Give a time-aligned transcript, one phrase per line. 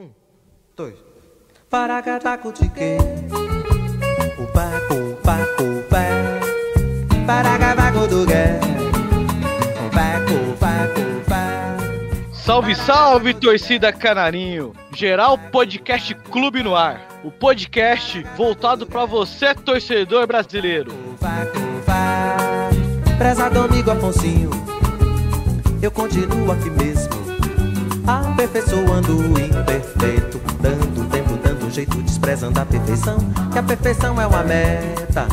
[0.00, 0.08] Um,
[0.74, 0.94] dois.
[1.68, 2.96] Paracatacutique.
[4.38, 6.40] O paco, o paco, o pé.
[7.26, 8.58] Paracavaco do gué.
[9.76, 12.32] O paco, o paco, o pé.
[12.32, 14.72] Salve, salve, torcida Canarinho!
[14.96, 17.06] Geral Podcast Clube no ar.
[17.22, 20.92] O podcast voltado para você, torcedor brasileiro.
[20.92, 23.16] O paco, o pé.
[23.18, 24.50] Prezado amigo Afonsinho.
[25.82, 27.19] Eu continuo aqui mesmo.
[28.06, 30.40] Aperfeiçoando o imperfeito.
[30.60, 33.18] Dando tempo, dando jeito, desprezando a perfeição.
[33.52, 35.26] Que a perfeição é uma meta.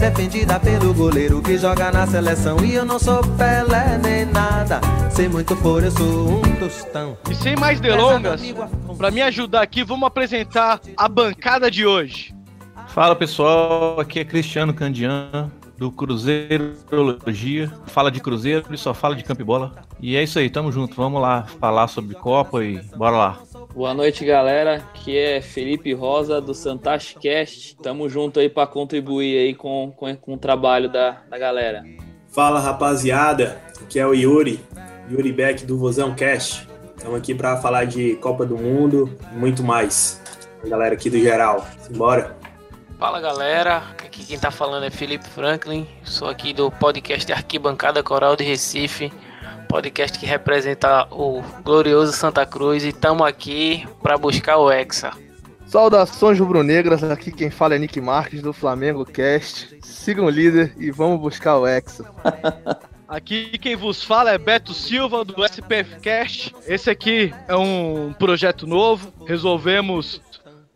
[0.00, 2.58] Defendida pelo goleiro que joga na seleção.
[2.64, 4.80] E eu não sou Pelé nem nada.
[5.10, 7.16] Sem muito for, eu sou um tostão.
[7.30, 8.42] E sem mais delongas,
[8.98, 12.34] para me ajudar aqui, vamos apresentar a bancada de hoje.
[12.88, 17.70] Fala pessoal, aqui é Cristiano Candian do Cruzeirologia.
[17.86, 19.72] Fala de Cruzeiro e só fala de campo e bola.
[20.00, 20.96] E é isso aí, tamo junto.
[20.96, 23.40] Vamos lá falar sobre Copa e bora lá.
[23.74, 24.76] Boa noite, galera.
[24.76, 27.76] Aqui é Felipe Rosa do Santashcast.
[27.82, 31.84] Tamo junto aí para contribuir aí com, com, com o trabalho da, da galera.
[32.28, 34.60] Fala rapaziada, aqui é o Yuri,
[35.10, 36.68] Yuri Beck do Vozão Cast.
[36.94, 40.20] Estamos aqui para falar de Copa do Mundo e muito mais.
[40.62, 42.36] A galera aqui do geral, simbora.
[42.98, 48.34] Fala galera, aqui quem tá falando é Felipe Franklin, sou aqui do podcast Arquibancada Coral
[48.34, 49.12] de Recife,
[49.68, 55.12] podcast que representa o glorioso Santa Cruz e estamos aqui para buscar o Hexa.
[55.66, 59.78] Saudações rubro-negras, aqui quem fala é Nick Marques do Flamengo Cast.
[59.82, 62.04] Sigam o líder e vamos buscar o Hexa.
[63.08, 66.52] Aqui quem vos fala é Beto Silva do SPF Cast.
[66.66, 69.12] Esse aqui é um projeto novo.
[69.24, 70.20] Resolvemos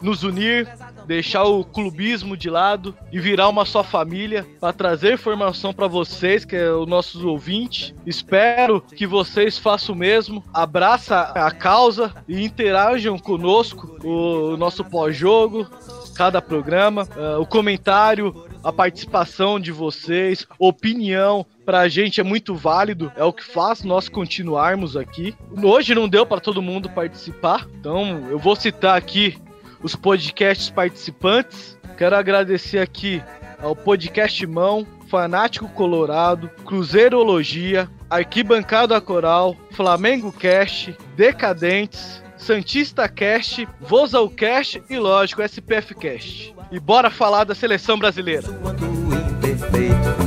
[0.01, 0.69] nos unir,
[1.07, 6.45] deixar o clubismo de lado e virar uma só família para trazer informação para vocês,
[6.45, 7.95] que é os nossos ouvintes.
[8.07, 10.45] Espero que vocês façam o mesmo.
[10.53, 15.69] Abraça a causa e interajam conosco o nosso pós-jogo,
[16.15, 23.11] cada programa, eh, o comentário, a participação de vocês, opinião, pra gente é muito válido,
[23.17, 25.35] é o que faz nós continuarmos aqui.
[25.63, 29.39] Hoje não deu para todo mundo participar, então eu vou citar aqui
[29.83, 31.79] os podcasts participantes.
[31.97, 33.23] Quero agradecer aqui
[33.63, 44.83] ao Podcast Mão, Fanático Colorado, Cruzeirologia, Arquibancada Coral, Flamengo Cast, Decadentes, Santista Cast, Vozal Cast
[44.89, 46.55] e, lógico, SPF Cast.
[46.71, 48.49] E bora falar da seleção brasileira.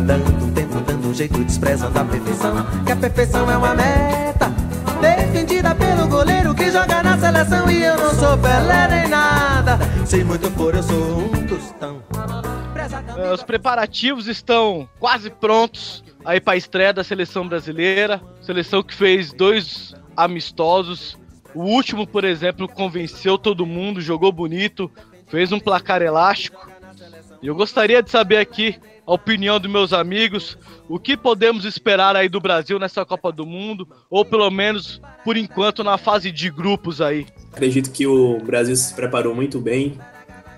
[0.06, 2.56] Dando tempo, dando jeito, desprezando a perfeição.
[2.86, 4.73] Que a perfeição é uma meta.
[5.04, 7.70] Defendida pelo goleiro que joga na seleção.
[7.70, 9.78] E eu não sou Pelé nem nada.
[10.06, 12.02] Sem muito for, eu sou um tostão.
[13.18, 18.22] Eh, Os preparativos estão quase prontos aí para a estreia da seleção brasileira.
[18.42, 21.18] Seleção que fez dois amistosos.
[21.54, 24.90] O último, por exemplo, convenceu todo mundo, jogou bonito,
[25.28, 26.66] fez um placar elástico.
[27.42, 32.16] E eu gostaria de saber aqui a opinião dos meus amigos, o que podemos esperar
[32.16, 36.50] aí do Brasil nessa Copa do Mundo, ou pelo menos por enquanto na fase de
[36.50, 37.26] grupos aí.
[37.52, 39.98] Acredito que o Brasil se preparou muito bem.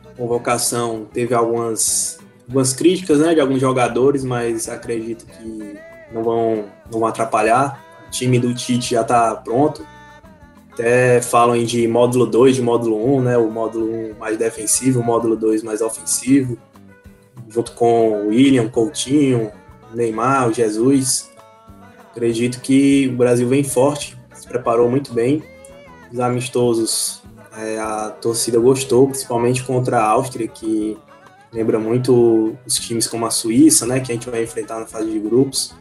[0.06, 5.78] A convocação teve algumas, algumas críticas né, de alguns jogadores, mas acredito que
[6.12, 7.84] não vão, não vão atrapalhar.
[8.08, 9.86] O time do Tite já está pronto.
[10.72, 13.38] Até falam de módulo 2, de módulo 1, né?
[13.38, 16.58] O módulo 1 mais defensivo, o módulo 2 mais ofensivo.
[17.56, 19.50] Junto com o William, Coutinho,
[19.94, 21.32] Neymar, o Jesus.
[22.12, 25.42] Acredito que o Brasil vem forte, se preparou muito bem.
[26.12, 27.24] Os amistosos,
[27.58, 30.98] é, a torcida gostou, principalmente contra a Áustria, que
[31.54, 34.02] lembra muito os times como a Suíça, né?
[34.02, 35.74] Que a gente vai enfrentar na fase de grupos.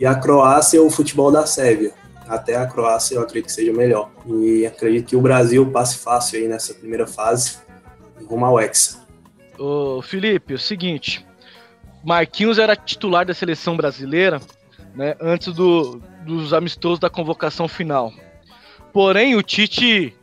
[0.00, 1.92] E a Croácia, o futebol da Sérvia.
[2.26, 4.10] Até a Croácia eu acredito que seja melhor.
[4.26, 7.58] E acredito que o Brasil passe fácil aí nessa primeira fase
[8.28, 9.03] rumo ao Hexa.
[9.58, 11.24] Ô, Felipe, é o seguinte.
[12.04, 14.40] Marquinhos era titular da seleção brasileira,
[14.94, 18.12] né, antes do, dos amistosos da convocação final.
[18.92, 20.14] Porém, o Tite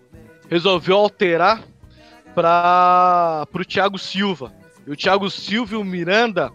[0.49, 1.63] resolveu alterar
[2.35, 4.53] para o Thiago Silva.
[4.85, 6.51] E o Thiago Silva e o Miranda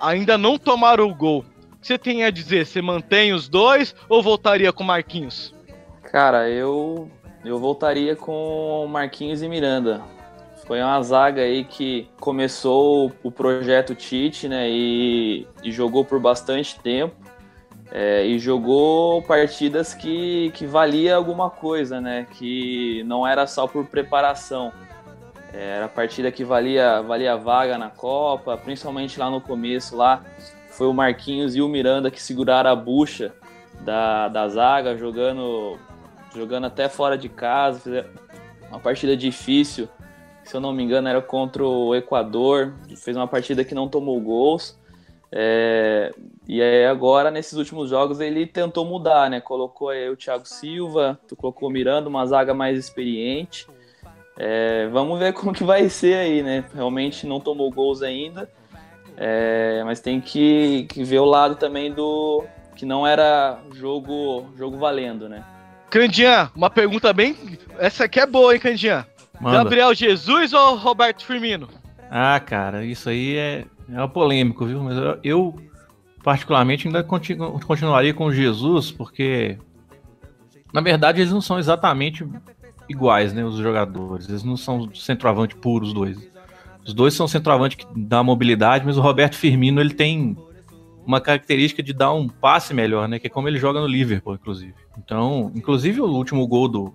[0.00, 1.44] ainda não tomaram o gol.
[1.72, 2.66] O que você tem a dizer?
[2.66, 5.54] Você mantém os dois ou voltaria com Marquinhos?
[6.02, 7.10] Cara, eu
[7.44, 10.02] eu voltaria com Marquinhos e Miranda.
[10.66, 14.68] Foi uma zaga aí que começou o projeto Tite, né?
[14.70, 17.14] E, e jogou por bastante tempo.
[17.90, 22.26] É, e jogou partidas que, que valia alguma coisa, né?
[22.32, 24.72] Que não era só por preparação.
[25.52, 30.24] É, Era partida que valia, valia vaga na Copa, principalmente lá no começo, lá
[30.70, 33.32] foi o Marquinhos e o Miranda que seguraram a bucha
[33.82, 35.78] da, da zaga, jogando,
[36.34, 38.06] jogando até fora de casa,
[38.68, 39.88] uma partida difícil.
[40.44, 42.74] Se eu não me engano, era contra o Equador.
[42.96, 44.78] Fez uma partida que não tomou gols.
[45.32, 46.12] É,
[46.46, 49.40] e aí agora, nesses últimos jogos, ele tentou mudar, né?
[49.40, 53.66] Colocou o Thiago Silva, colocou o Miranda, uma zaga mais experiente.
[54.36, 56.64] É, vamos ver como que vai ser aí, né?
[56.72, 58.48] Realmente não tomou gols ainda.
[59.16, 62.44] É, mas tem que, que ver o lado também do
[62.74, 65.44] que não era jogo jogo valendo, né?
[65.88, 67.36] Candian, uma pergunta bem.
[67.78, 69.06] Essa aqui é boa, hein, Candian?
[69.40, 71.68] Gabriel Jesus ou Roberto Firmino?
[72.10, 74.82] Ah, cara, isso aí é, é polêmico, viu?
[74.82, 75.54] Mas eu, eu
[76.22, 79.58] particularmente, ainda continu, continuaria com Jesus, porque
[80.72, 82.26] na verdade eles não são exatamente
[82.88, 83.44] iguais, né?
[83.44, 84.28] Os jogadores.
[84.28, 86.32] Eles não são centroavante puros, os dois.
[86.84, 90.36] Os dois são centroavante que dá mobilidade, mas o Roberto Firmino ele tem
[91.06, 93.18] uma característica de dar um passe melhor, né?
[93.18, 94.74] Que é como ele joga no Liverpool, inclusive.
[94.98, 96.94] Então, inclusive o último gol do,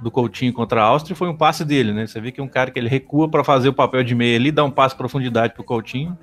[0.00, 2.06] do Coutinho contra a Áustria foi um passe dele, né?
[2.06, 4.36] Você vê que é um cara que ele recua para fazer o papel de meia
[4.36, 6.16] ali, dá um passe de profundidade pro Coutinho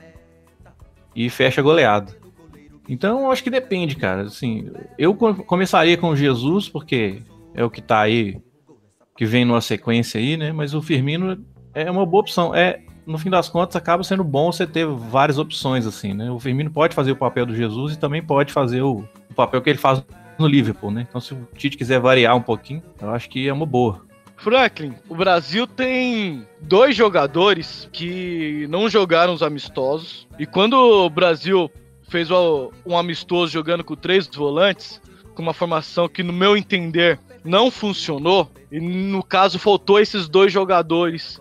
[1.15, 2.13] e fecha goleado.
[2.87, 4.23] Então, acho que depende, cara.
[4.23, 7.21] Assim, eu começaria com Jesus, porque
[7.53, 8.41] é o que tá aí,
[9.15, 10.51] que vem numa sequência aí, né?
[10.51, 11.43] Mas o Firmino
[11.73, 12.53] é uma boa opção.
[12.53, 16.29] É, no fim das contas, acaba sendo bom você ter várias opções, assim, né?
[16.31, 19.61] O Firmino pode fazer o papel do Jesus e também pode fazer o, o papel
[19.61, 20.03] que ele faz
[20.41, 21.05] no Liverpool, né?
[21.07, 24.05] Então, se o Tite quiser variar um pouquinho, eu acho que é uma boa.
[24.37, 30.27] Franklin, o Brasil tem dois jogadores que não jogaram os amistosos.
[30.39, 31.71] E quando o Brasil
[32.09, 34.99] fez um amistoso jogando com três volantes,
[35.35, 40.51] com uma formação que, no meu entender, não funcionou, e no caso faltou esses dois
[40.51, 41.39] jogadores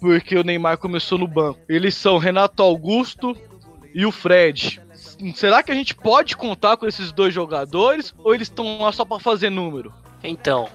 [0.00, 1.60] porque o Neymar começou no banco.
[1.68, 3.36] Eles são Renato Augusto
[3.94, 4.80] e o Fred.
[5.34, 9.04] Será que a gente pode contar com esses dois jogadores ou eles estão lá só
[9.04, 9.92] para fazer número?
[10.22, 10.68] Então,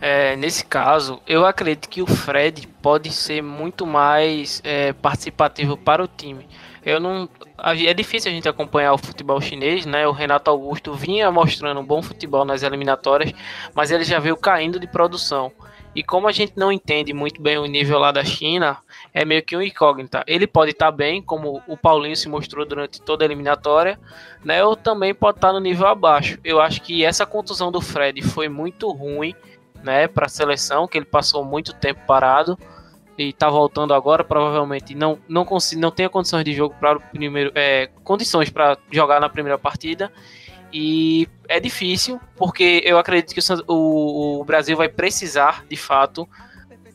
[0.00, 6.02] é, nesse caso, eu acredito que o Fred pode ser muito mais é, participativo para
[6.02, 6.48] o time.
[6.82, 10.06] Eu não, é difícil a gente acompanhar o futebol chinês, né?
[10.06, 13.32] O Renato Augusto vinha mostrando um bom futebol nas eliminatórias,
[13.74, 15.52] mas ele já veio caindo de produção.
[15.94, 18.78] E como a gente não entende muito bem o nível lá da China,
[19.12, 20.22] é meio que um incógnita.
[20.26, 23.98] Ele pode estar tá bem, como o Paulinho se mostrou durante toda a eliminatória,
[24.44, 24.64] né?
[24.64, 26.38] Ou também pode estar tá no nível abaixo.
[26.44, 29.34] Eu acho que essa contusão do Fred foi muito ruim,
[29.82, 32.58] né, para a seleção, que ele passou muito tempo parado
[33.16, 37.00] e está voltando agora, provavelmente não não consigo, não tenha condições de jogo para o
[37.00, 40.10] primeiro, é, condições para jogar na primeira partida
[40.72, 46.28] e é difícil, porque eu acredito que o, o, Brasil vai precisar, de fato,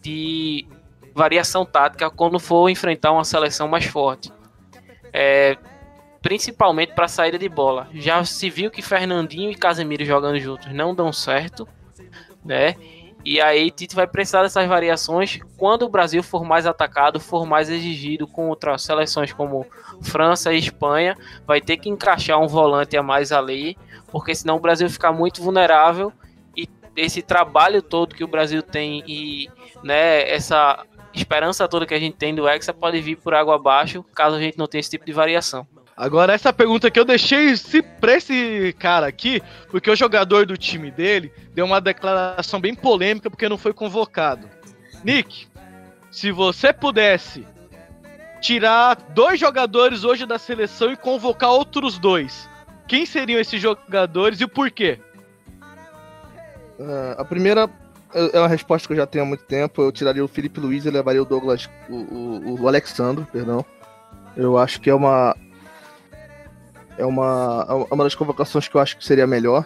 [0.01, 0.65] de
[1.13, 4.31] variação tática quando for enfrentar uma seleção mais forte.
[5.11, 5.57] É,
[6.21, 7.87] principalmente para saída de bola.
[7.93, 11.67] Já se viu que Fernandinho e Casemiro jogando juntos não dão certo,
[12.43, 12.75] né?
[13.25, 17.71] E aí Tite vai precisar dessas variações quando o Brasil for mais atacado, for mais
[17.71, 19.65] exigido contra seleções como
[20.03, 21.17] França e Espanha,
[21.47, 23.75] vai ter que encaixar um volante a mais ali,
[24.11, 26.13] porque senão o Brasil fica muito vulnerável
[26.55, 29.49] e esse trabalho todo que o Brasil tem e
[29.83, 34.05] né, essa esperança toda que a gente tem do Hexa pode vir por água abaixo,
[34.13, 35.65] caso a gente não tenha esse tipo de variação.
[35.97, 37.53] Agora, essa pergunta que eu deixei
[38.01, 43.29] pra esse cara aqui, porque o jogador do time dele deu uma declaração bem polêmica
[43.29, 44.49] porque não foi convocado.
[45.05, 45.47] Nick,
[46.11, 47.47] se você pudesse
[48.41, 52.49] tirar dois jogadores hoje da seleção e convocar outros dois,
[52.87, 54.99] quem seriam esses jogadores e o porquê?
[56.77, 57.69] Uh, a primeira
[58.13, 59.81] é uma resposta que eu já tenho há muito tempo.
[59.81, 63.65] Eu tiraria o Felipe Luiz e levaria o Douglas, o, o, o Alexandre, perdão.
[64.35, 65.35] Eu acho que é uma,
[66.97, 69.65] é uma, é uma das convocações que eu acho que seria melhor,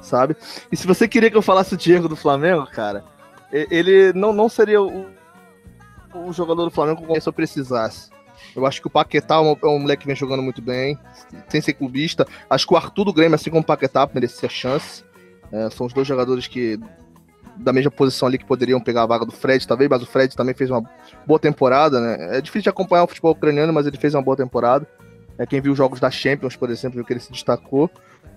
[0.00, 0.36] sabe?
[0.70, 3.04] E se você queria que eu falasse o Diego do Flamengo, cara,
[3.52, 5.06] ele não, não seria o,
[6.14, 8.10] o jogador do Flamengo se eu precisasse.
[8.54, 10.98] Eu acho que o Paquetá é um, é um, moleque que vem jogando muito bem,
[11.48, 12.26] sem ser clubista.
[12.50, 15.04] Acho que o Arthur do Grêmio, assim como o Paquetá, merecia chance.
[15.50, 16.78] É, são os dois jogadores que
[17.56, 20.34] da mesma posição ali que poderiam pegar a vaga do Fred, talvez, mas o Fred
[20.34, 20.82] também fez uma
[21.26, 22.38] boa temporada, né?
[22.38, 24.86] É difícil de acompanhar o futebol ucraniano, mas ele fez uma boa temporada.
[25.38, 27.90] É, quem viu jogos da Champions, por exemplo, viu que ele se destacou.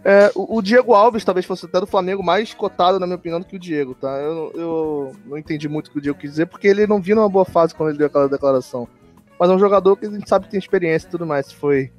[0.04, 3.40] É, o, o, Diego Alves talvez fosse até do Flamengo mais cotado, na minha opinião,
[3.40, 4.08] do que o Diego, tá?
[4.20, 7.16] Eu, eu não entendi muito o que o Diego quis dizer, porque ele não viu
[7.16, 8.88] numa boa fase quando ele deu aquela declaração.
[9.40, 11.48] Mas é um jogador que a gente sabe que tem experiência e tudo mais.
[11.48, 11.92] Se foi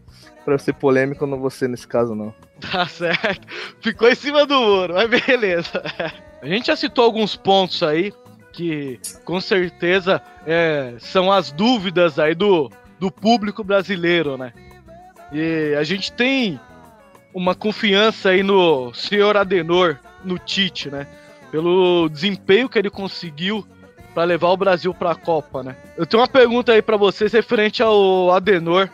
[0.44, 2.32] pra ser polêmico, eu não vou ser nesse caso, não.
[2.72, 3.46] Tá certo.
[3.80, 5.82] Ficou em cima do muro, mas beleza.
[6.40, 8.14] A gente já citou alguns pontos aí
[8.52, 14.52] que com certeza é, são as dúvidas aí do, do público brasileiro, né?
[15.32, 16.60] E a gente tem
[17.34, 21.06] uma confiança aí no senhor Adenor, no Tite, né?
[21.50, 23.66] Pelo desempenho que ele conseguiu
[24.14, 25.76] para levar o Brasil para a Copa, né?
[25.96, 28.88] Eu tenho uma pergunta aí para vocês referente ao Adenor.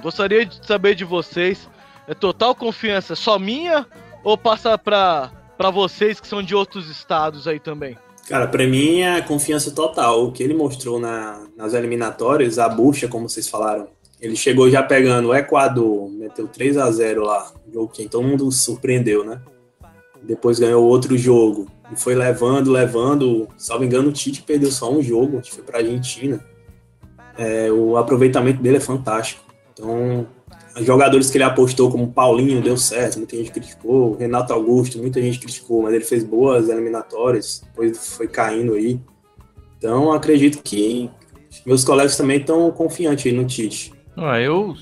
[0.00, 1.68] Gostaria de saber de vocês,
[2.08, 3.86] é total confiança só minha
[4.24, 7.96] ou passa para para vocês que são de outros estados aí também?
[8.28, 10.24] Cara, para mim é confiança total.
[10.24, 13.88] O que ele mostrou na, nas eliminatórias, a bucha, como vocês falaram,
[14.22, 18.52] ele chegou já pegando o Equador, meteu 3 a 0 lá, jogo que todo mundo
[18.52, 19.42] surpreendeu, né?
[20.22, 23.48] Depois ganhou outro jogo e foi levando, levando.
[23.58, 26.38] Salvo engano, o Tite perdeu só um jogo, que foi para Argentina.
[27.36, 29.42] É, o aproveitamento dele é fantástico.
[29.72, 30.28] Então,
[30.76, 34.14] os jogadores que ele apostou, como Paulinho, deu certo, muita gente criticou.
[34.14, 39.00] Renato Augusto, muita gente criticou, mas ele fez boas eliminatórias, depois foi caindo aí.
[39.76, 41.10] Então, acredito que
[41.66, 43.91] meus colegas também estão confiantes no Tite.
[44.16, 44.76] Ah, eu,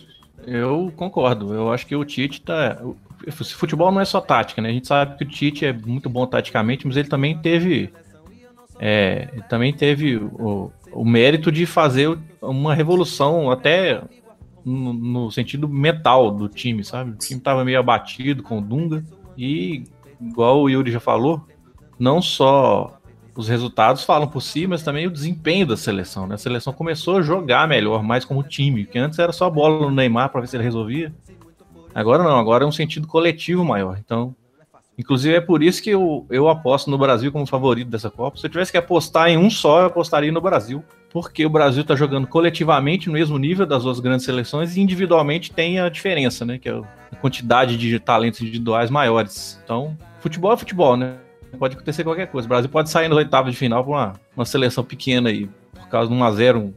[0.47, 1.55] eu concordo.
[1.55, 2.81] Eu acho que o Tite tá.
[3.31, 4.71] Futebol não é só tática, né?
[4.71, 7.93] A gente sabe que o Tite é muito bom taticamente, mas ele também teve.
[8.79, 14.03] É, também teve o, o mérito de fazer uma revolução até
[14.65, 17.11] no, no, sentido mental do time, sabe?
[17.11, 19.05] O time tava meio abatido com o Dunga
[19.37, 19.85] e,
[20.21, 21.47] igual o Yuri já falou,
[21.99, 23.00] não só
[23.35, 26.35] os resultados falam por si, mas também o desempenho da seleção, né?
[26.35, 29.91] A seleção começou a jogar melhor, mais como time, que antes era só bola no
[29.91, 31.13] Neymar para ver se ele resolvia.
[31.95, 33.99] Agora não, agora é um sentido coletivo maior.
[33.99, 34.35] Então,
[34.99, 38.37] inclusive é por isso que eu, eu aposto no Brasil como favorito dessa Copa.
[38.37, 41.83] Se eu tivesse que apostar em um só, eu apostaria no Brasil porque o Brasil
[41.83, 46.45] está jogando coletivamente no mesmo nível das duas grandes seleções e individualmente tem a diferença,
[46.45, 46.59] né?
[46.59, 49.61] Que é a quantidade de talentos individuais maiores.
[49.65, 51.17] Então, futebol é futebol, né?
[51.59, 52.47] Pode acontecer qualquer coisa.
[52.47, 55.88] O Brasil pode sair nas oitavas de final com uma, uma seleção pequena aí, por
[55.88, 56.73] causa de um 1x0,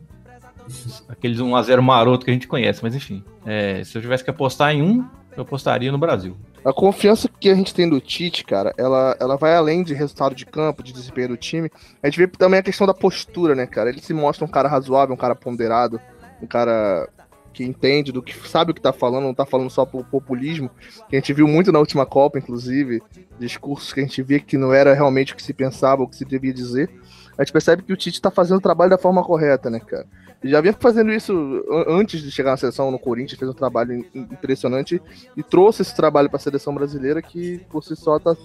[1.07, 3.23] aqueles 1x0 maroto que a gente conhece, mas enfim.
[3.45, 6.35] É, se eu tivesse que apostar em um, eu apostaria no Brasil.
[6.63, 10.33] A confiança que a gente tem do Tite, cara, ela, ela vai além de resultado
[10.33, 11.69] de campo, de desempenho do time.
[12.01, 13.89] A gente vê também a questão da postura, né, cara?
[13.89, 15.99] Ele se mostra um cara razoável, um cara ponderado,
[16.41, 17.09] um cara
[17.53, 20.69] que entende do que sabe o que tá falando, não tá falando só por populismo,
[21.07, 23.01] que a gente viu muito na última Copa, inclusive,
[23.39, 26.15] discursos que a gente via que não era realmente o que se pensava, o que
[26.15, 26.89] se devia dizer.
[27.37, 30.05] A gente percebe que o Tite tá fazendo o trabalho da forma correta, né, cara?
[30.43, 35.01] já vinha fazendo isso antes de chegar na seleção no Corinthians, fez um trabalho impressionante
[35.37, 38.35] e trouxe esse trabalho para a seleção brasileira que por si só tá,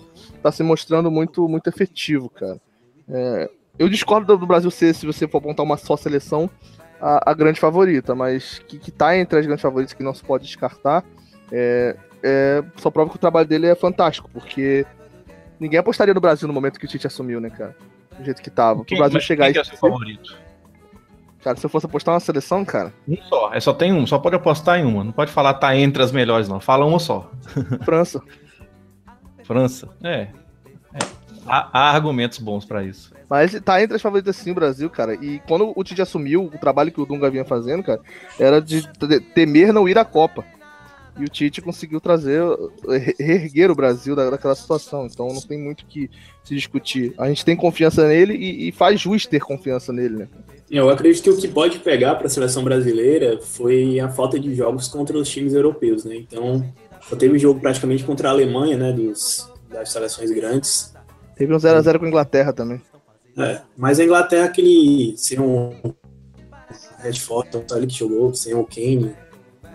[0.42, 2.60] tá se mostrando muito, muito efetivo, cara.
[3.08, 6.48] É, eu discordo do Brasil ser, se você for apontar uma só seleção,
[7.00, 10.22] a, a grande favorita, mas que, que tá entre as grandes favoritas que não se
[10.22, 11.04] pode descartar,
[11.52, 14.86] é, é, só prova que o trabalho dele é fantástico, porque
[15.58, 17.76] ninguém apostaria no Brasil no momento que o Tite assumiu, né, cara?
[18.18, 18.84] Do jeito que tava.
[18.84, 20.36] Quem, o Brasil chegar quem é seu favorito?
[21.42, 22.92] Cara, se eu fosse apostar uma seleção, cara.
[23.06, 23.54] Um só.
[23.54, 24.06] É só tem um.
[24.06, 25.04] Só pode apostar em uma.
[25.04, 26.58] Não pode falar tá entre as melhores, não.
[26.58, 27.30] Fala uma só.
[27.84, 28.20] França.
[29.44, 29.88] França.
[30.02, 30.28] É.
[30.92, 30.98] é.
[31.48, 33.12] Há, há, argumentos bons para isso.
[33.28, 35.14] Mas tá entre as favoritas sim o Brasil, cara.
[35.14, 38.00] E quando o Tite assumiu o trabalho que o Dunga vinha fazendo, cara,
[38.38, 38.86] era de
[39.34, 40.44] temer não ir à Copa.
[41.18, 42.40] E o Tite conseguiu trazer,
[43.18, 45.06] reerguer o Brasil daquela situação.
[45.06, 46.08] Então não tem muito que
[46.44, 47.12] se discutir.
[47.18, 50.28] A gente tem confiança nele e, e faz jus ter confiança nele, né?
[50.70, 54.54] Eu acredito que o que pode pegar para a seleção brasileira foi a falta de
[54.54, 56.16] jogos contra os times europeus, né?
[56.16, 56.64] Então,
[57.08, 58.92] só teve jogo praticamente contra a Alemanha, né?
[58.92, 60.94] Dos, das seleções grandes.
[61.38, 62.82] Teve um 0x0 com a Inglaterra também.
[63.38, 65.14] É, mas a Inglaterra, aquele.
[65.16, 65.72] sem um.
[66.98, 69.14] Redford, ali que jogou, sem o Kane.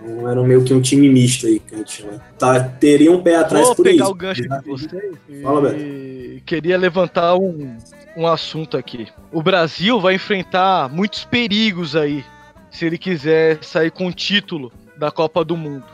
[0.04, 2.22] Então, era meio que um time misto aí, que a gente chama.
[2.38, 4.12] Tá, teria um pé atrás Vou por pegar isso.
[4.12, 7.78] o gancho de vocês Fala, e queria levantar um,
[8.18, 9.08] um assunto aqui.
[9.32, 12.26] O Brasil vai enfrentar muitos perigos aí,
[12.70, 15.86] se ele quiser sair com o título da Copa do Mundo.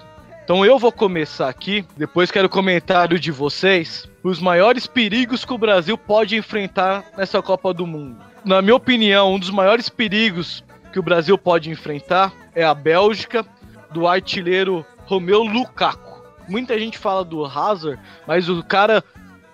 [0.49, 5.59] Então eu vou começar aqui, depois quero comentário de vocês, os maiores perigos que o
[5.59, 8.17] Brasil pode enfrentar nessa Copa do Mundo.
[8.43, 13.45] Na minha opinião, um dos maiores perigos que o Brasil pode enfrentar é a Bélgica,
[13.91, 16.23] do artilheiro Romeu Lukaku.
[16.47, 19.03] Muita gente fala do Hazard, mas o cara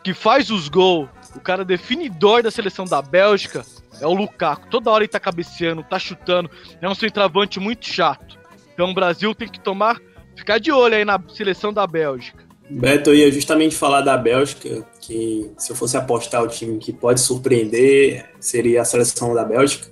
[0.02, 3.66] que faz os gols, o cara definidor da seleção da Bélgica
[4.00, 4.70] é o Lukaku.
[4.70, 6.50] Toda hora ele tá cabeceando, tá chutando,
[6.82, 8.40] é um centroavante muito chato.
[8.74, 10.00] Então o Brasil tem que tomar,
[10.36, 12.44] ficar de olho aí na seleção da Bélgica.
[12.70, 16.92] Beto, eu ia justamente falar da Bélgica, que se eu fosse apostar o time que
[16.92, 19.88] pode surpreender, seria a seleção da Bélgica.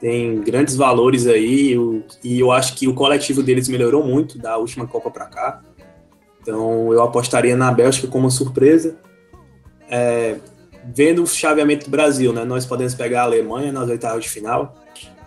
[0.00, 1.74] Tem grandes valores aí,
[2.22, 5.62] e eu acho que o coletivo deles melhorou muito da última Copa para cá.
[6.40, 8.96] Então eu apostaria na Bélgica como surpresa.
[9.90, 10.36] É,
[10.94, 12.44] vendo o chaveamento do Brasil, né?
[12.44, 14.76] Nós podemos pegar a Alemanha nas oitavas de final.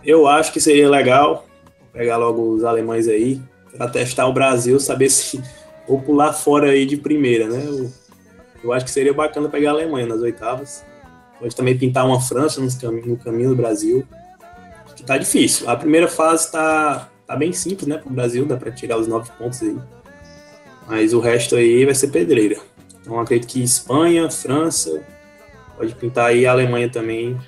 [0.02, 1.44] Eu acho que seria legal
[1.92, 3.42] pegar logo os alemães aí
[3.76, 5.42] para testar o Brasil, saber se
[5.86, 7.64] vou pular fora aí de primeira, né?
[7.66, 7.90] Eu,
[8.64, 10.84] eu, acho que seria bacana pegar a Alemanha nas oitavas.
[11.38, 14.06] pode também pintar uma França no caminho, no caminho do Brasil.
[14.84, 15.68] Acho que tá difícil.
[15.68, 19.30] A primeira fase tá, tá bem simples, né, pro Brasil, dá para tirar os nove
[19.38, 19.76] pontos aí.
[20.86, 22.56] Mas o resto aí vai ser pedreira.
[23.00, 25.02] Então acredito que Espanha, França,
[25.76, 27.38] pode pintar aí a Alemanha também,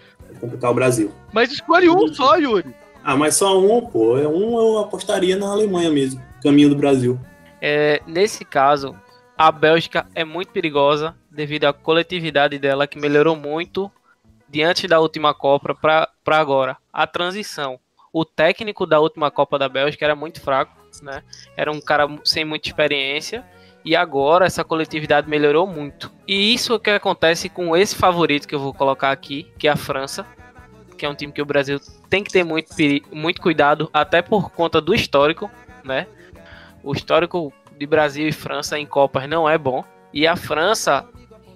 [0.40, 1.12] complicar o Brasil.
[1.32, 2.74] Mas escolhe um só, Yuri.
[3.04, 4.16] Ah, mas só um, pô.
[4.16, 7.18] É um eu apostaria na Alemanha mesmo, caminho do Brasil.
[7.60, 8.94] É, nesse caso,
[9.36, 13.90] a Bélgica é muito perigosa devido à coletividade dela que melhorou muito
[14.48, 16.76] diante da última Copa para agora.
[16.92, 17.78] A transição.
[18.12, 21.22] O técnico da última Copa da Bélgica era muito fraco, né?
[21.56, 23.44] Era um cara sem muita experiência
[23.84, 26.12] e agora essa coletividade melhorou muito.
[26.28, 29.66] E isso é o que acontece com esse favorito que eu vou colocar aqui, que
[29.66, 30.26] é a França,
[31.02, 32.72] que é um time que o Brasil tem que ter muito,
[33.10, 35.50] muito cuidado, até por conta do histórico,
[35.82, 36.06] né?
[36.80, 39.84] O histórico de Brasil e França em Copas não é bom.
[40.14, 41.04] E a França,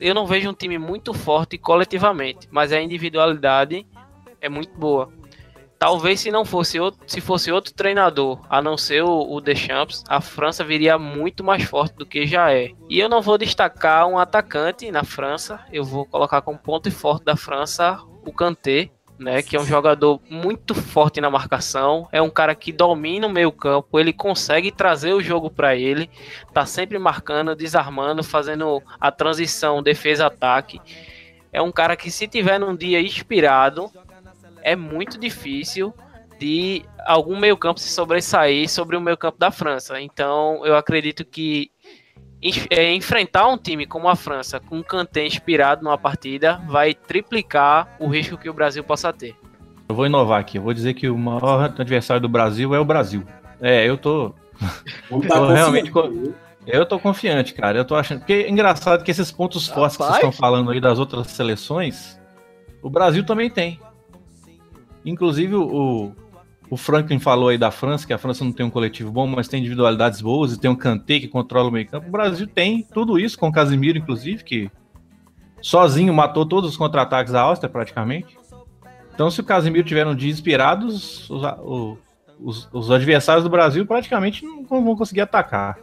[0.00, 3.86] eu não vejo um time muito forte coletivamente, mas a individualidade
[4.40, 5.12] é muito boa.
[5.78, 10.02] Talvez se não fosse outro, se fosse outro treinador, a não ser o, o Deschamps,
[10.08, 12.72] a França viria muito mais forte do que já é.
[12.88, 17.24] E eu não vou destacar um atacante na França, eu vou colocar como ponto forte
[17.24, 22.30] da França o Kanté, né, que é um jogador muito forte na marcação, é um
[22.30, 26.10] cara que domina o meio-campo, ele consegue trazer o jogo para ele,
[26.52, 30.80] tá sempre marcando, desarmando, fazendo a transição defesa-ataque.
[31.52, 33.90] É um cara que se tiver num dia inspirado,
[34.62, 35.94] é muito difícil
[36.38, 40.00] de algum meio-campo se sobressair sobre o meio-campo da França.
[40.00, 41.70] Então, eu acredito que
[42.42, 48.06] enfrentar um time como a França com um Kanté inspirado numa partida vai triplicar o
[48.06, 49.34] risco que o Brasil possa ter.
[49.88, 52.84] Eu vou inovar aqui, eu vou dizer que o maior adversário do Brasil é o
[52.84, 53.24] Brasil.
[53.60, 54.34] É, eu tô.
[55.08, 55.92] tô realmente.
[56.66, 57.78] Eu tô confiante, cara.
[57.78, 58.18] Eu tô achando.
[58.18, 62.20] Porque é engraçado que esses pontos fortes que vocês estão falando aí das outras seleções,
[62.82, 63.80] o Brasil também tem.
[65.04, 66.12] Inclusive o,
[66.68, 69.46] o Franklin falou aí da França, que a França não tem um coletivo bom, mas
[69.48, 72.08] tem individualidades boas e tem um Kanté que controla o meio campo.
[72.08, 74.70] O Brasil tem tudo isso, com o Casimiro, inclusive, que
[75.60, 78.36] sozinho matou todos os contra-ataques da Áustria, praticamente.
[79.14, 81.30] Então, se o Casimiro tiver um dia inspirado, os,
[82.40, 85.78] os, os, adversários do Brasil praticamente não vão conseguir atacar.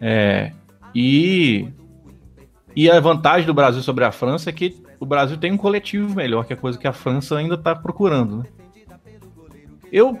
[0.00, 0.52] É,
[0.94, 1.68] e,
[2.74, 6.14] e a vantagem do Brasil sobre a França é que o Brasil tem um coletivo
[6.14, 8.44] melhor, que é coisa que a França ainda está procurando, né?
[9.92, 10.18] Eu.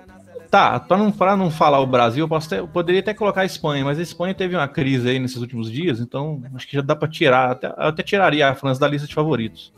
[0.50, 3.44] Tá, para não, pra não falar o Brasil, eu, posso eu poderia até colocar a
[3.44, 6.80] Espanha, mas a Espanha teve uma crise aí nesses últimos dias, então acho que já
[6.80, 7.50] dá para tirar.
[7.50, 9.74] Até, até tiraria a França da lista de favoritos.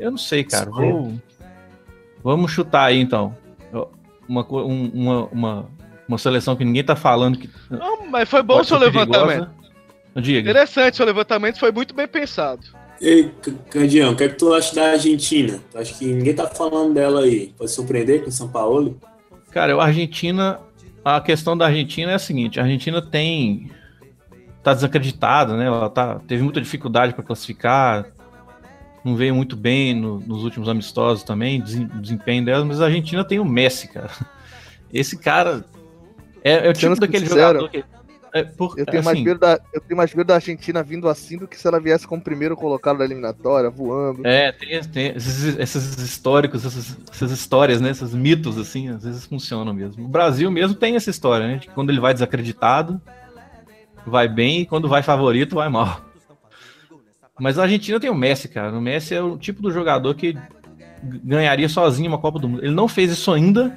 [0.00, 0.70] Eu não sei, cara.
[0.70, 1.12] Vou,
[2.24, 3.36] vamos chutar aí então.
[4.26, 5.66] Uma, uma, uma,
[6.08, 7.50] uma seleção que ninguém tá falando que.
[7.68, 9.50] Não, mas foi bom o seu levantamento.
[10.16, 10.50] Diga.
[10.50, 12.62] Interessante, seu levantamento foi muito bem pensado.
[13.00, 13.30] Ei,
[13.70, 15.60] Candião, o que é que tu acha da Argentina?
[15.70, 17.52] Tu acha que ninguém tá falando dela aí?
[17.56, 18.98] Pode surpreender com o São Paulo?
[19.50, 20.60] Cara, a Argentina.
[21.04, 23.70] A questão da Argentina é a seguinte: a Argentina tem.
[24.62, 25.66] tá desacreditada, né?
[25.66, 28.06] Ela tá, teve muita dificuldade para classificar,
[29.04, 33.38] não veio muito bem no, nos últimos amistosos também, desempenho dela, mas a Argentina tem
[33.38, 34.10] o Messi, cara.
[34.92, 35.64] Esse cara
[36.42, 37.84] é, é o tipo daquele sincero, jogador que
[38.38, 41.08] é, por, eu, tenho assim, mais medo da, eu tenho mais medo da Argentina vindo
[41.08, 44.26] assim do que se ela viesse como primeiro colocado da eliminatória, voando.
[44.26, 47.90] É, tem, tem esses, esses, históricos, essas, essas, histórias, né?
[47.90, 50.04] Esses mitos, assim, às vezes funcionam mesmo.
[50.04, 51.56] O Brasil mesmo tem essa história, né?
[51.56, 53.00] De quando ele vai desacreditado,
[54.06, 56.00] vai bem, e quando vai favorito, vai mal.
[57.38, 58.76] Mas a Argentina tem o Messi, cara.
[58.76, 60.36] O Messi é o tipo do jogador que
[61.02, 62.64] ganharia sozinho uma Copa do Mundo.
[62.64, 63.76] Ele não fez isso ainda,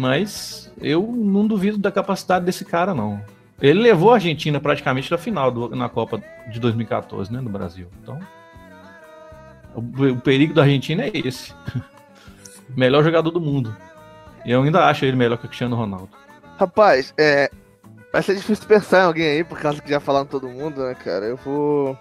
[0.00, 3.22] mas eu não duvido da capacidade desse cara, não.
[3.60, 7.86] Ele levou a Argentina praticamente da final do, na Copa de 2014, né, no Brasil.
[8.02, 8.18] Então,
[9.74, 9.80] o,
[10.12, 11.54] o perigo da Argentina é esse.
[12.74, 13.76] melhor jogador do mundo.
[14.46, 16.08] E eu ainda acho ele melhor que o Cristiano Ronaldo.
[16.56, 17.50] Rapaz, é,
[18.10, 20.94] vai ser difícil pensar em alguém aí, por causa que já falaram todo mundo, né,
[20.94, 21.26] cara?
[21.26, 21.98] Eu vou.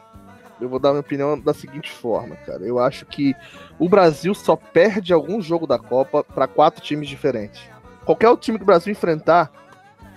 [0.62, 2.64] Eu vou dar minha opinião da seguinte forma, cara.
[2.64, 3.34] Eu acho que
[3.78, 7.62] o Brasil só perde algum jogo da Copa para quatro times diferentes
[8.16, 9.52] qualquer time que o Brasil enfrentar,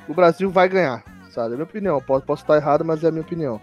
[0.09, 1.51] o Brasil vai ganhar, sabe?
[1.51, 2.01] É a minha opinião.
[2.01, 3.61] Posso, posso estar errado, mas é a minha opinião.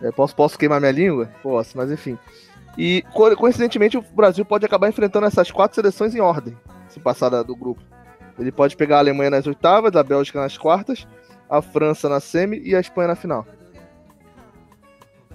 [0.00, 1.28] É, posso, posso queimar minha língua?
[1.42, 2.16] Posso, mas enfim.
[2.78, 3.02] E
[3.36, 6.56] coincidentemente o Brasil pode acabar enfrentando essas quatro seleções em ordem,
[6.88, 7.82] se passar do grupo.
[8.38, 11.06] Ele pode pegar a Alemanha nas oitavas, a Bélgica nas quartas,
[11.50, 13.44] a França na semi e a Espanha na final.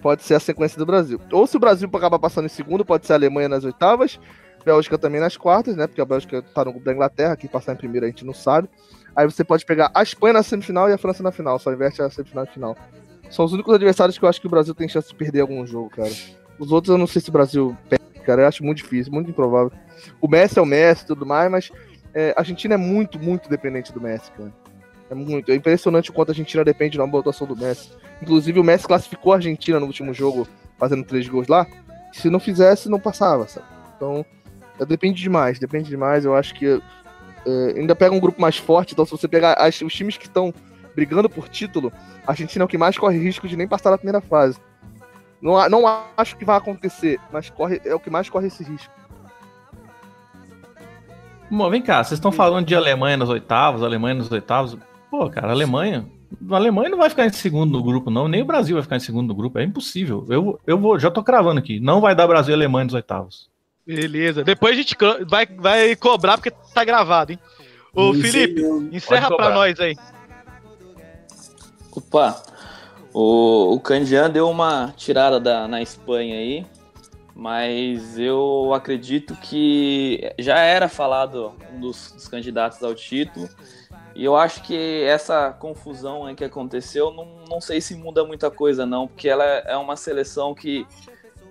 [0.01, 1.19] Pode ser a sequência do Brasil.
[1.31, 4.17] Ou se o Brasil acabar passando em segundo, pode ser a Alemanha nas oitavas,
[4.63, 5.87] Bélgica também nas quartas, né?
[5.87, 8.33] Porque a Bélgica tá no grupo da Inglaterra, que passar em primeiro a gente não
[8.33, 8.69] sabe.
[9.15, 12.01] Aí você pode pegar a Espanha na semifinal e a França na final, só inverte
[12.01, 12.77] a semifinal e final.
[13.29, 15.65] São os únicos adversários que eu acho que o Brasil tem chance de perder algum
[15.65, 16.11] jogo, cara.
[16.57, 18.41] Os outros eu não sei se o Brasil pega, cara.
[18.43, 19.71] Eu acho muito difícil, muito improvável.
[20.19, 21.71] O Messi é o Messi e tudo mais, mas
[22.13, 24.51] é, a Argentina é muito, muito dependente do Messi, cara.
[25.09, 25.51] É muito.
[25.51, 27.91] É impressionante o quanto a Argentina depende da botação do Messi.
[28.21, 31.65] Inclusive, o Messi classificou a Argentina no último jogo, fazendo três gols lá.
[32.11, 33.65] Se não fizesse, não passava, sabe?
[33.95, 34.25] Então,
[34.85, 36.25] depende demais, depende demais.
[36.25, 36.81] Eu acho que
[37.45, 38.93] é, ainda pega um grupo mais forte.
[38.93, 40.53] Então, se você pegar as, os times que estão
[40.95, 41.91] brigando por título,
[42.25, 44.59] a Argentina é o que mais corre risco de nem passar na primeira fase.
[45.41, 45.83] Não, não
[46.17, 48.93] acho que vai acontecer, mas corre, é o que mais corre esse risco.
[51.49, 54.77] Bom, vem cá, vocês estão falando de Alemanha nos oitavos, Alemanha nos oitavos.
[55.09, 56.05] Pô, cara, a Alemanha.
[56.51, 58.27] A Alemanha não vai ficar em segundo no grupo, não.
[58.27, 59.57] Nem o Brasil vai ficar em segundo no grupo.
[59.57, 60.25] É impossível.
[60.29, 61.79] Eu, eu vou, já tô cravando aqui.
[61.79, 63.48] Não vai dar Brasil e Alemanha nos oitavos.
[63.95, 64.43] Beleza.
[64.43, 64.95] Depois a gente
[65.27, 67.39] vai, vai cobrar porque tá gravado, hein?
[67.91, 69.95] Ô, Felipe, encerra pra nós aí.
[71.91, 72.39] Opa,
[73.11, 76.67] o, o Candian deu uma tirada da, na Espanha aí,
[77.33, 83.49] mas eu acredito que já era falado um dos, dos candidatos ao título.
[84.13, 88.51] E eu acho que essa confusão aí que aconteceu, não, não sei se muda muita
[88.51, 90.85] coisa, não, porque ela é uma seleção que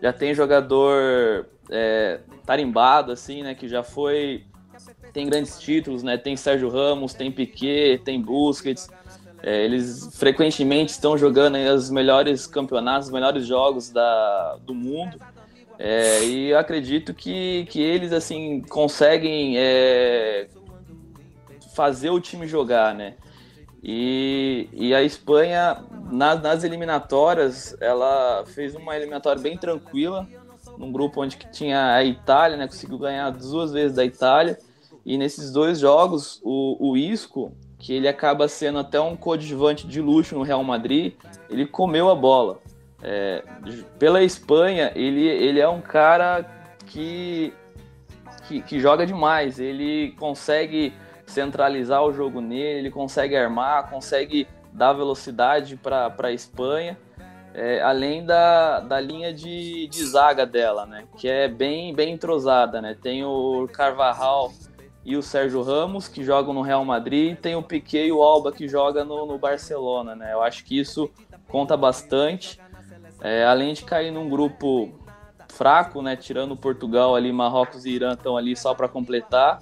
[0.03, 3.55] já tem jogador é, tarimbado, assim, né?
[3.55, 4.45] Que já foi.
[5.13, 6.17] Tem grandes títulos, né?
[6.17, 8.89] Tem Sérgio Ramos, tem Piquet, tem Busquets.
[9.43, 15.19] É, eles frequentemente estão jogando os melhores campeonatos, os melhores jogos da, do mundo.
[15.79, 20.49] É, e acredito que, que eles assim conseguem é,
[21.75, 23.15] fazer o time jogar, né?
[23.83, 30.27] E, e a Espanha, nas, nas eliminatórias, ela fez uma eliminatória bem tranquila,
[30.77, 32.67] num grupo onde tinha a Itália, né?
[32.67, 34.59] Conseguiu ganhar duas vezes da Itália.
[35.05, 40.01] E nesses dois jogos, o, o Isco, que ele acaba sendo até um coadjuvante de
[40.01, 41.15] luxo no Real Madrid,
[41.49, 42.59] ele comeu a bola.
[43.01, 43.45] É,
[43.99, 46.45] pela Espanha, ele, ele é um cara
[46.87, 47.53] que,
[48.47, 49.59] que, que joga demais.
[49.61, 50.93] Ele consegue
[51.29, 56.99] centralizar o jogo nele, ele consegue armar, consegue dar velocidade para a Espanha,
[57.55, 61.05] é, além da, da linha de, de zaga dela, né?
[61.17, 62.97] Que é bem, bem entrosada, né?
[63.01, 64.53] Tem o Carvajal
[65.05, 68.23] e o Sérgio Ramos, que jogam no Real Madrid, e tem o Piquet e o
[68.23, 70.33] Alba, que joga no, no Barcelona, né?
[70.33, 71.11] Eu acho que isso
[71.49, 72.61] conta bastante.
[73.21, 74.93] É, além de cair num grupo
[75.49, 76.15] fraco, né?
[76.15, 79.61] Tirando Portugal ali, Marrocos e Irã estão ali só para completar.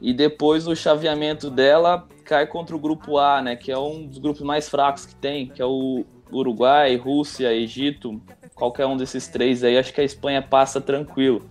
[0.00, 3.56] E depois o chaveamento dela cai contra o grupo A, né?
[3.56, 8.20] Que é um dos grupos mais fracos que tem, que é o Uruguai, Rússia, Egito,
[8.54, 11.48] qualquer um desses três aí, acho que a Espanha passa tranquilo.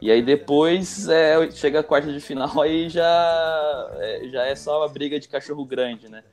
[0.00, 4.82] E aí depois é, chega a quarta de final aí já é, já é só
[4.82, 6.24] a briga de cachorro grande, né?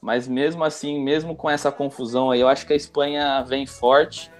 [0.00, 4.30] Mas mesmo assim, mesmo com essa confusão aí, eu acho que a Espanha vem forte.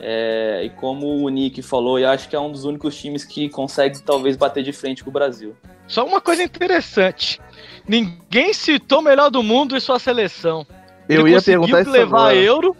[0.00, 3.48] É, e como o Nick falou, eu acho que é um dos únicos times que
[3.48, 5.54] consegue talvez bater de frente com o Brasil.
[5.86, 7.40] Só uma coisa interessante:
[7.86, 10.66] ninguém citou o melhor do mundo em sua seleção.
[11.08, 12.34] Eu ele ia perguntar isso levar agora.
[12.36, 12.76] euro.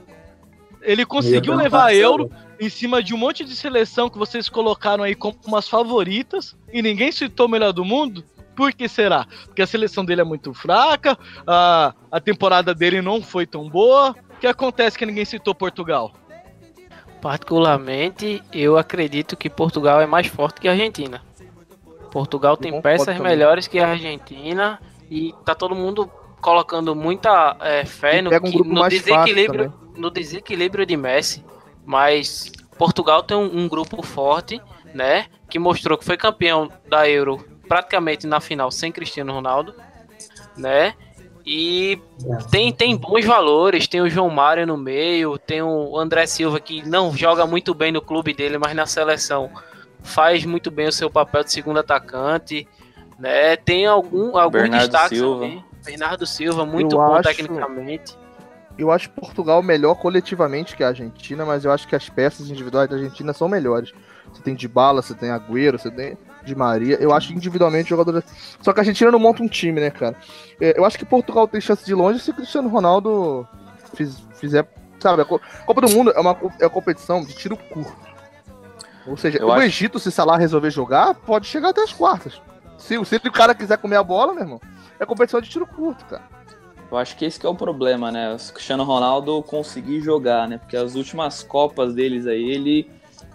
[0.83, 5.15] Ele conseguiu levar euro em cima de um monte de seleção que vocês colocaram aí
[5.15, 8.25] como umas favoritas e ninguém citou o melhor do mundo.
[8.55, 9.27] Por que será?
[9.47, 14.15] Porque a seleção dele é muito fraca, a, a temporada dele não foi tão boa.
[14.31, 16.13] O que acontece que ninguém citou Portugal?
[17.21, 21.23] Particularmente, eu acredito que Portugal é mais forte que a Argentina.
[22.11, 24.81] Portugal tem peças melhores que a Argentina
[25.11, 30.97] e tá todo mundo colocando muita é, fé no, um no desequilíbrio, no desequilíbrio de
[30.97, 31.45] Messi.
[31.85, 34.61] Mas Portugal tem um, um, grupo forte,
[34.95, 35.27] né?
[35.49, 39.75] Que mostrou que foi campeão da Euro praticamente na final sem Cristiano Ronaldo,
[40.57, 40.95] né?
[41.53, 42.01] E
[42.49, 46.89] tem, tem bons valores, tem o João Mário no meio, tem o André Silva que
[46.89, 49.51] não joga muito bem no clube dele, mas na seleção
[50.01, 52.69] faz muito bem o seu papel de segundo atacante,
[53.19, 53.57] né?
[53.57, 55.65] Tem algum algum destaque também.
[55.85, 58.17] Bernardo Silva, muito eu bom acho, tecnicamente.
[58.79, 62.89] Eu acho Portugal melhor coletivamente que a Argentina, mas eu acho que as peças individuais
[62.89, 63.93] da Argentina são melhores.
[64.33, 66.97] Você tem de bala, você tem Agüero, você tem de Maria.
[67.01, 68.25] Eu acho individualmente jogadores.
[68.61, 70.17] Só que a Argentina não monta um time, né, cara?
[70.61, 73.47] É, eu acho que Portugal tem chance de longe se Cristiano Ronaldo
[74.35, 74.69] fizer.
[74.99, 78.11] Sabe, a Copa do Mundo é uma, é uma competição de tiro curto.
[79.07, 79.65] Ou seja, eu o acho...
[79.65, 82.41] Egito, se Salah resolver jogar, pode chegar até as quartas.
[82.77, 84.61] Se, se o cara quiser comer a bola, meu irmão,
[84.99, 86.23] é competição de tiro curto, cara.
[86.91, 88.35] Eu acho que esse que é o problema, né?
[88.35, 90.59] O Cristiano Ronaldo conseguir jogar, né?
[90.59, 92.91] Porque as últimas Copas deles aí, ele,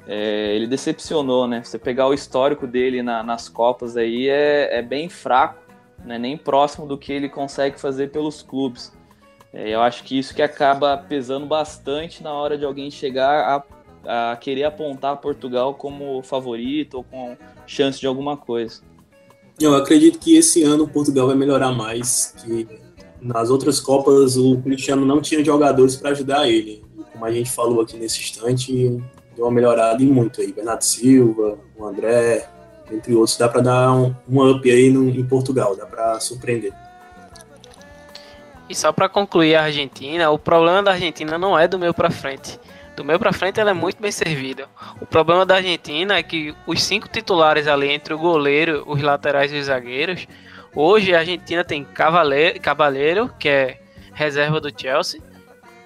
[0.07, 1.63] é, ele decepcionou, né?
[1.63, 5.61] Você pegar o histórico dele na, nas Copas aí é, é bem fraco,
[6.03, 6.17] né?
[6.17, 8.93] Nem próximo do que ele consegue fazer pelos clubes.
[9.53, 13.63] É, eu acho que isso que acaba pesando bastante na hora de alguém chegar a
[14.07, 18.81] a querer apontar Portugal como favorito ou com chance de alguma coisa.
[19.59, 22.67] Eu acredito que esse ano Portugal vai melhorar mais, que
[23.21, 26.83] nas outras Copas o Cristiano não tinha jogadores para ajudar ele.
[27.11, 29.01] Como a gente falou aqui nesse instante,
[29.35, 30.51] deu uma melhorada em muito aí.
[30.51, 32.47] Bernardo Silva, o André,
[32.91, 36.73] entre outros, dá para dar um, um, up aí no, em Portugal, dá para surpreender.
[38.69, 42.09] E só para concluir a Argentina, o problema da Argentina não é do meio para
[42.09, 42.59] frente.
[42.95, 44.67] Do meio para frente ela é muito bem servida.
[45.01, 49.51] O problema da Argentina é que os cinco titulares ali entre o goleiro, os laterais
[49.51, 50.25] e os zagueiros,
[50.73, 53.79] hoje a Argentina tem Cavaleiro, que é
[54.13, 55.21] reserva do Chelsea,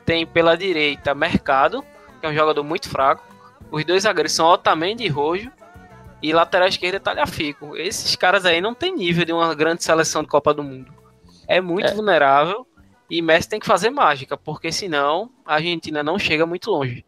[0.05, 1.83] tem pela direita Mercado,
[2.19, 3.23] que é um jogador muito fraco.
[3.71, 5.51] Os dois zagueiros são Otamendi e Rojo
[6.21, 7.75] e lateral esquerda Talhafico.
[7.75, 10.91] Esses caras aí não tem nível de uma grande seleção de Copa do Mundo.
[11.47, 11.93] É muito é.
[11.93, 12.67] vulnerável
[13.09, 17.05] e Messi tem que fazer mágica, porque senão a Argentina não chega muito longe.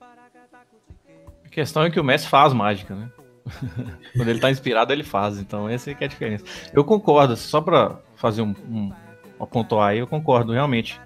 [0.00, 3.10] A questão é que o Messi faz mágica, né?
[4.16, 5.38] Quando ele tá inspirado, ele faz.
[5.38, 6.44] Então, essa é que é a diferença.
[6.72, 8.92] Eu concordo, só para fazer um, um,
[9.38, 11.00] um pontuar aí, eu concordo, realmente.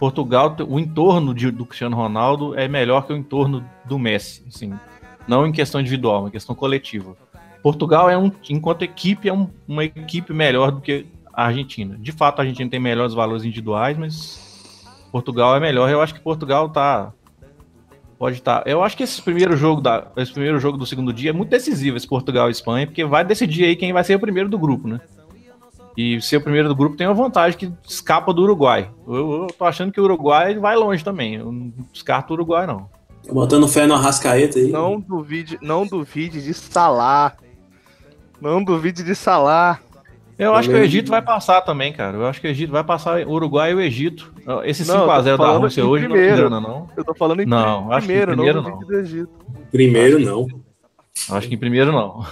[0.00, 4.72] Portugal, o entorno de, do Cristiano Ronaldo é melhor que o entorno do Messi, assim,
[5.28, 7.14] não em questão individual, em questão coletiva.
[7.62, 11.98] Portugal é um, enquanto equipe, é um, uma equipe melhor do que a Argentina.
[11.98, 15.90] De fato, a Argentina tem melhores valores individuais, mas Portugal é melhor.
[15.90, 17.12] Eu acho que Portugal tá
[18.18, 18.60] pode estar.
[18.60, 18.70] Tá.
[18.70, 21.50] Eu acho que esse primeiro jogo da esse primeiro jogo do segundo dia é muito
[21.50, 24.58] decisivo esse Portugal e Espanha, porque vai decidir aí quem vai ser o primeiro do
[24.58, 24.98] grupo, né?
[25.96, 28.90] E ser o primeiro do grupo tem uma vantagem que escapa do Uruguai.
[29.06, 31.34] Eu, eu tô achando que o Uruguai vai longe também.
[31.34, 32.88] Eu não descarto o Uruguai não.
[33.30, 34.70] Botando fé no Arrascaeta aí.
[34.70, 37.34] Não duvide, não duvide de Salah.
[38.40, 39.80] Não duvide de Salah.
[40.38, 42.16] Eu acho que o Egito vai passar também, cara.
[42.16, 44.32] Eu acho que o Egito vai passar o Uruguai e o Egito.
[44.64, 46.48] Esse 5x0 da Rússia hoje primeiro.
[46.50, 46.88] não engana, não.
[46.96, 48.70] Eu tô falando em não, acho primeiro, que primeiro não.
[48.70, 49.68] não.
[49.70, 50.46] Primeiro não.
[51.36, 52.24] Acho que em primeiro não.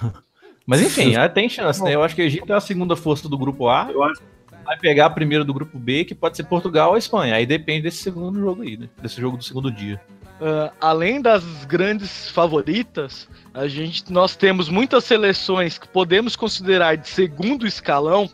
[0.69, 1.95] Mas enfim, tem chance, né?
[1.95, 3.89] Eu acho que o Egito é a segunda força do grupo A.
[3.91, 4.21] Eu acho.
[4.67, 7.37] Vai pegar a primeira do grupo B, que pode ser Portugal ou Espanha.
[7.37, 8.87] Aí depende desse segundo jogo aí, né?
[9.01, 9.99] Desse jogo do segundo dia.
[10.39, 17.09] Uh, além das grandes favoritas, a gente, nós temos muitas seleções que podemos considerar de
[17.09, 18.29] segundo escalão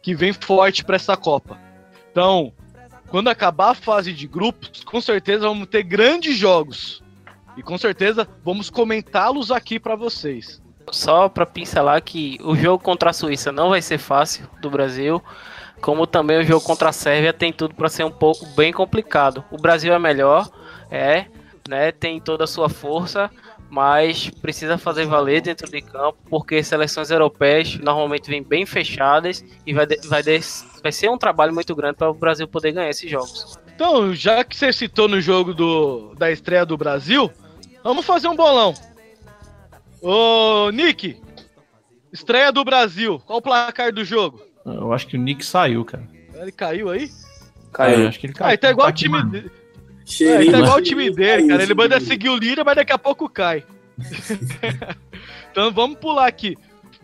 [0.00, 1.60] que vem forte para essa Copa.
[2.10, 2.50] Então,
[3.08, 7.02] quando acabar a fase de grupos, com certeza vamos ter grandes jogos
[7.58, 10.62] e com certeza vamos comentá-los aqui para vocês.
[10.92, 15.22] Só para pincelar que o jogo contra a Suíça não vai ser fácil do Brasil,
[15.80, 19.44] como também o jogo contra a Sérvia tem tudo para ser um pouco bem complicado.
[19.50, 20.48] O Brasil é melhor,
[20.90, 21.26] é,
[21.68, 23.30] né, tem toda a sua força,
[23.70, 29.72] mas precisa fazer valer dentro de campo, porque seleções europeias normalmente vêm bem fechadas e
[29.72, 30.22] vai, vai,
[30.82, 33.58] vai ser um trabalho muito grande para o Brasil poder ganhar esses jogos.
[33.74, 37.30] Então, já que você citou no jogo do, da estreia do Brasil,
[37.84, 38.74] vamos fazer um bolão.
[40.00, 41.20] Ô, Nick,
[42.12, 44.40] estreia do Brasil, qual o placar do jogo?
[44.64, 46.06] Eu acho que o Nick saiu, cara.
[46.34, 47.10] Ele caiu aí?
[47.72, 48.04] Caiu.
[48.04, 48.54] É, acho que ele caiu.
[48.54, 49.18] Ah, tá igual o time.
[49.18, 51.62] É, tá igual o time dele, cara.
[51.62, 53.64] Ele manda seguir o líder, mas daqui a pouco cai.
[55.50, 56.56] então vamos pular aqui.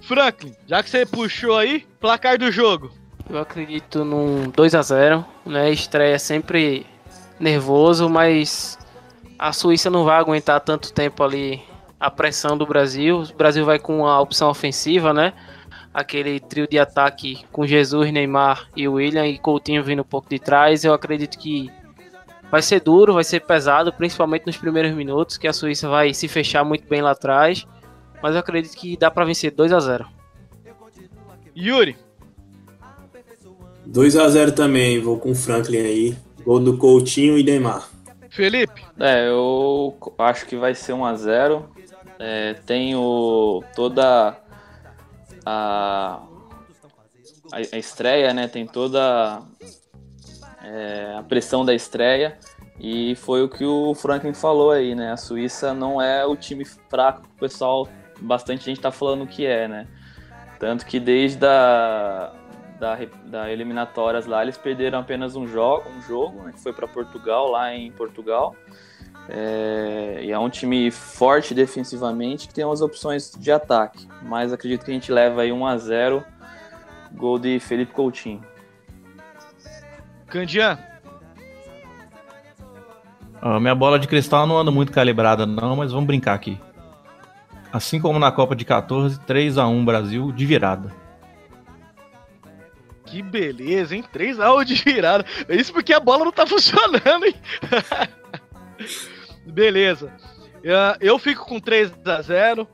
[0.03, 2.93] Franklin, já que você puxou aí, placar do jogo.
[3.29, 5.71] Eu acredito num 2 a 0 né?
[5.71, 6.87] Estreia sempre
[7.41, 8.79] nervoso, mas
[9.39, 11.63] a Suíça não vai aguentar tanto tempo ali
[11.99, 13.23] a pressão do Brasil.
[13.23, 15.33] O Brasil vai com a opção ofensiva, né?
[15.93, 20.39] Aquele trio de ataque com Jesus, Neymar e William e Coutinho vindo um pouco de
[20.39, 20.85] trás.
[20.85, 21.71] Eu acredito que
[22.51, 26.29] vai ser duro, vai ser pesado, principalmente nos primeiros minutos, que a Suíça vai se
[26.29, 27.67] fechar muito bem lá atrás.
[28.23, 30.07] Mas eu acredito que dá para vencer 2 a 0.
[31.57, 31.97] Yuri.
[33.87, 36.17] 2 a 0 também, vou com o Franklin aí.
[36.45, 37.89] Gol do Coutinho e Neymar.
[38.31, 38.83] Felipe.
[38.99, 41.69] É, eu acho que vai ser 1 a 0.
[42.19, 44.37] É, tenho toda
[45.45, 46.23] a,
[47.53, 48.49] a, a estreia, né?
[48.49, 49.43] Tem toda
[50.63, 52.39] é, a pressão da estreia.
[52.79, 55.13] E foi o que o Franklin falou aí, né?
[55.13, 57.89] A Suíça não é o time fraco que o pessoal,
[58.21, 59.87] bastante gente tá falando que é, né?
[60.59, 62.33] Tanto que desde a,
[62.79, 66.89] da, da eliminatórias lá, eles perderam apenas um jogo, um jogo né, que foi para
[66.89, 68.57] Portugal, lá em Portugal.
[69.29, 74.07] É, e é um time forte defensivamente que tem umas opções de ataque.
[74.23, 76.25] Mas acredito que a gente leva aí 1 a 0
[77.13, 78.43] gol de Felipe Coutinho.
[80.27, 80.79] Candian.
[83.41, 86.59] Ah, minha bola de cristal não anda muito calibrada não, mas vamos brincar aqui.
[87.73, 90.93] Assim como na Copa de 14, 3 a 1 Brasil de virada.
[93.05, 94.05] Que beleza, hein?
[94.13, 95.25] 3 a 1 de virada.
[95.49, 97.35] É isso porque a bola não tá funcionando, hein?
[99.47, 100.07] Beleza.
[100.65, 102.67] Uh, Eu fico com 3 a 0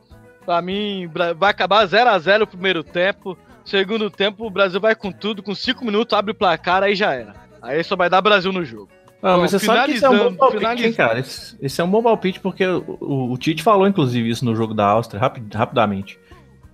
[0.45, 3.37] Pra mim, vai acabar 0 a 0 o primeiro tempo.
[3.65, 5.43] Segundo tempo, o Brasil vai com tudo.
[5.43, 7.35] Com 5 minutos, abre o placar, aí já era.
[7.61, 8.89] Aí só vai dar Brasil no jogo.
[9.23, 11.19] Ah, Bom, mas você sabe que isso é um bom palpite, hein, cara?
[11.21, 14.57] Esse, esse é um bom palpite porque o, o, o Tite falou, inclusive, isso no
[14.57, 16.19] jogo da Áustria, rapi- rapidamente.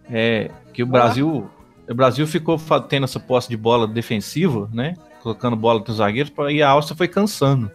[0.09, 1.50] É, que o Brasil,
[1.90, 2.56] o Brasil ficou
[2.88, 4.94] tendo essa posse de bola defensiva, né?
[5.24, 7.68] Colocando bola dos zagueiros, e a Áustria foi cansando.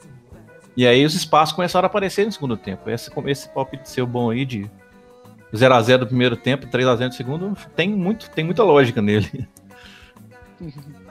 [0.75, 2.89] E aí os espaços começaram a aparecer no segundo tempo.
[2.89, 4.69] Esse, esse palpite seu bom aí de
[5.53, 9.47] 0x0 do primeiro tempo, 3x0 do segundo, tem, muito, tem muita lógica nele.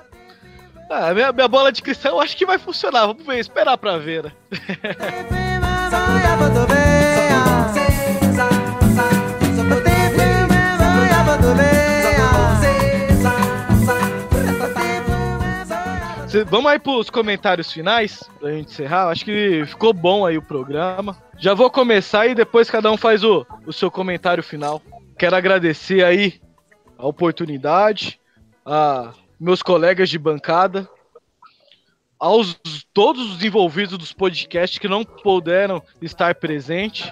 [0.92, 3.06] Ah, minha, minha bola de cristal eu acho que vai funcionar.
[3.06, 4.32] Vamos ver, esperar pra ver, né?
[16.46, 19.08] Vamos aí pros comentários finais, pra gente encerrar.
[19.08, 21.20] Acho que ficou bom aí o programa.
[21.36, 24.80] Já vou começar e depois cada um faz o, o seu comentário final.
[25.18, 26.40] Quero agradecer aí
[26.96, 28.20] a oportunidade,
[28.64, 30.88] a meus colegas de bancada,
[32.16, 32.60] aos
[32.94, 37.10] todos os envolvidos dos podcasts que não puderam estar presentes,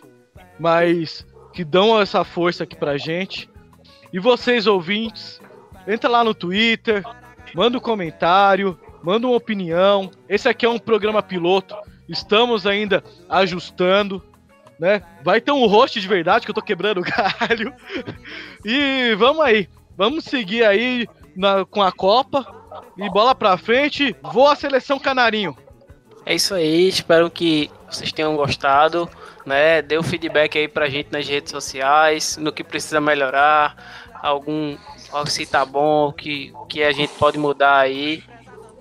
[0.61, 3.51] mas que dão essa força aqui pra gente.
[4.13, 5.41] E vocês ouvintes,
[5.89, 7.03] entra lá no Twitter,
[7.53, 8.79] manda um comentário,
[9.09, 10.11] manda uma opinião.
[10.29, 11.75] Esse aqui é um programa piloto.
[12.07, 14.23] Estamos ainda ajustando,
[14.79, 15.03] né?
[15.25, 17.73] Vai ter um host de verdade que eu tô quebrando o galho.
[18.63, 19.67] E vamos aí.
[19.97, 22.47] Vamos seguir aí na- com a Copa.
[22.99, 24.15] E bola pra frente.
[24.23, 25.57] Voa a seleção canarinho.
[26.27, 29.09] É isso aí, espero que vocês tenham gostado,
[29.47, 29.81] né?
[29.81, 33.75] Dê o feedback aí pra gente nas redes sociais, no que precisa melhorar,
[34.23, 34.77] algum
[35.27, 38.23] se tá bom, o que, o que a gente pode mudar aí.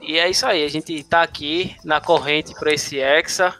[0.07, 3.53] E é isso aí, a gente tá aqui na corrente para esse Hexa.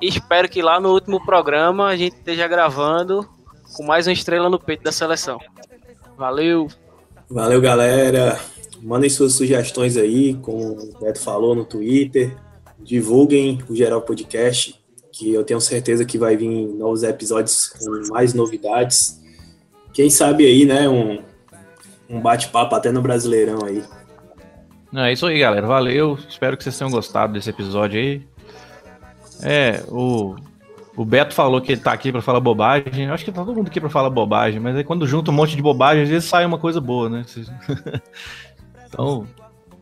[0.00, 3.28] Espero que lá no último programa a gente esteja gravando
[3.74, 5.40] com mais uma estrela no peito da seleção.
[6.16, 6.68] Valeu!
[7.28, 8.40] Valeu, galera.
[8.80, 12.36] Mandem suas sugestões aí, como o Beto falou no Twitter.
[12.78, 18.32] Divulguem o Geral Podcast, que eu tenho certeza que vai vir novos episódios com mais
[18.32, 19.20] novidades.
[19.92, 21.20] Quem sabe aí, né, um,
[22.08, 23.82] um bate-papo até no Brasileirão aí.
[24.92, 25.66] Não, é isso aí, galera.
[25.66, 26.18] Valeu.
[26.28, 28.26] Espero que vocês tenham gostado desse episódio aí.
[29.42, 30.36] É, o,
[30.96, 33.06] o Beto falou que ele tá aqui pra falar bobagem.
[33.06, 35.34] Eu acho que tá todo mundo aqui pra falar bobagem, mas aí quando junta um
[35.34, 37.24] monte de bobagem, às vezes sai uma coisa boa, né?
[38.92, 39.24] Então,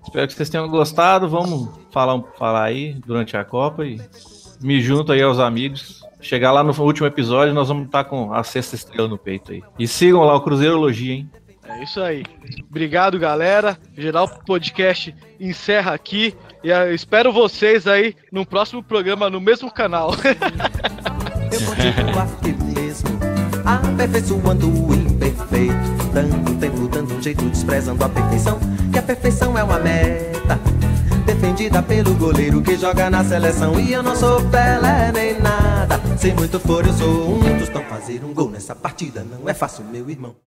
[0.05, 1.31] espero que vocês tenham gostado.
[1.31, 3.99] Vamos falar, falar aí durante a Copa e
[4.61, 6.03] me junto aí aos amigos.
[6.21, 9.63] Chegar lá no último episódio, nós vamos estar com a sexta estrela no peito aí.
[9.79, 11.31] E sigam lá o Cruzeirologia, hein?
[11.69, 12.25] É isso aí.
[12.69, 13.79] Obrigado, galera.
[13.97, 16.35] Geral Podcast encerra aqui.
[16.65, 20.13] E espero vocês aí no próximo programa, no mesmo canal.
[21.51, 23.09] Eu continuo aqui mesmo,
[23.65, 25.75] aperfeiçoando o imperfeito,
[26.13, 28.59] dando tempo, dando um jeito, desprezando a perfeição,
[28.93, 30.61] que a perfeição é uma meta,
[31.25, 33.81] defendida pelo goleiro que joga na seleção.
[33.81, 37.83] E eu não sou Pelé nem nada, se muito for eu sou um dos tão
[37.85, 40.35] fazer um gol nessa partida não é fácil, meu irmão.